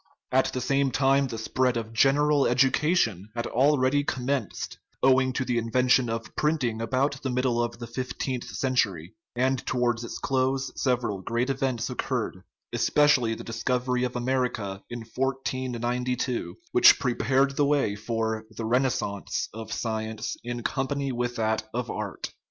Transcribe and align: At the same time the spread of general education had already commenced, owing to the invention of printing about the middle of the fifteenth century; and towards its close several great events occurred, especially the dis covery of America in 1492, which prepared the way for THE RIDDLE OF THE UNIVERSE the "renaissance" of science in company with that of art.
At 0.31 0.45
the 0.51 0.61
same 0.61 0.89
time 0.89 1.27
the 1.27 1.37
spread 1.37 1.77
of 1.77 1.93
general 1.93 2.47
education 2.47 3.29
had 3.35 3.45
already 3.45 4.03
commenced, 4.03 4.79
owing 5.03 5.31
to 5.33 5.45
the 5.45 5.59
invention 5.59 6.09
of 6.09 6.35
printing 6.35 6.81
about 6.81 7.21
the 7.21 7.29
middle 7.29 7.61
of 7.63 7.77
the 7.77 7.85
fifteenth 7.85 8.45
century; 8.45 9.13
and 9.35 9.63
towards 9.63 10.03
its 10.03 10.17
close 10.17 10.71
several 10.75 11.21
great 11.21 11.51
events 11.51 11.87
occurred, 11.87 12.41
especially 12.73 13.35
the 13.35 13.43
dis 13.43 13.61
covery 13.63 14.03
of 14.03 14.15
America 14.15 14.81
in 14.89 15.01
1492, 15.01 16.55
which 16.71 16.99
prepared 16.99 17.55
the 17.55 17.63
way 17.65 17.95
for 17.95 18.29
THE 18.29 18.33
RIDDLE 18.33 18.39
OF 18.39 18.39
THE 18.39 18.39
UNIVERSE 18.39 18.57
the 18.57 18.65
"renaissance" 19.05 19.49
of 19.53 19.71
science 19.71 20.35
in 20.43 20.63
company 20.63 21.11
with 21.11 21.35
that 21.35 21.65
of 21.75 21.91
art. 21.91 22.33